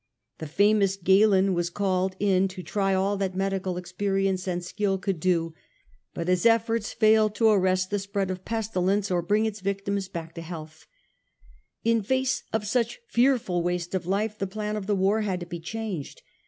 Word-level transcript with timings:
The 0.39 0.47
famous 0.47 0.95
Galen 0.97 1.53
was 1.53 1.69
called 1.69 2.15
in 2.19 2.47
to 2.47 2.63
try 2.63 2.95
all 2.95 3.17
that 3.17 3.35
medical 3.35 3.77
experience 3.77 4.47
and 4.47 4.63
skill 4.65 4.97
could 4.97 5.19
do, 5.19 5.53
but 6.15 6.27
his 6.27 6.43
efforts 6.43 6.91
failed 6.91 7.35
to 7.35 7.49
arrest 7.49 7.91
the 7.91 7.99
spread 7.99 8.31
of 8.31 8.43
pestilence 8.43 9.11
or 9.11 9.21
bring 9.21 9.45
its 9.45 9.59
victims 9.59 10.07
back 10.07 10.35
In 11.83 12.01
face 12.01 12.41
of 12.51 12.65
such 12.65 12.99
fearful 13.09 13.61
waste 13.61 13.93
of 13.93 14.07
life 14.07 14.39
the 14.39 14.47
plan 14.47 14.75
of 14.75 14.87
the 14.87 14.95
war 14.95 15.21
had 15.21 15.39
to 15.41 15.45
be 15.45 15.59
changed. 15.59 16.23